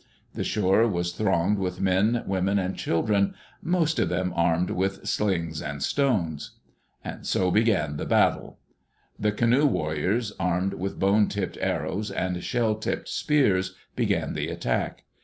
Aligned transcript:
The 0.33 0.43
shore 0.43 0.87
was 0.87 1.13
thronged 1.13 1.59
with 1.59 1.79
men, 1.79 2.23
women, 2.25 2.57
and 2.57 2.75
children, 2.75 3.35
most 3.61 3.99
of 3.99 4.09
them 4.09 4.33
armed 4.35 4.71
with 4.71 5.05
slings 5.07 5.61
and 5.61 5.83
stones. 5.83 6.57
So 7.21 7.51
began 7.51 7.97
the 7.97 8.07
battle. 8.07 8.57
The 9.19 9.31
canoe 9.31 9.67
warriors, 9.67 10.31
armed 10.39 10.73
with 10.73 10.97
bone 10.97 11.27
tipped 11.27 11.59
arrows 11.61 12.09
and 12.09 12.43
shell 12.43 12.73
tipped 12.73 13.09
spears, 13.09 13.75
began 13.95 14.33
the 14.33 14.47
attack. 14.47 15.03